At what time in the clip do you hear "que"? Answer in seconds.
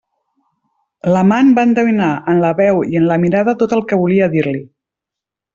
3.93-4.03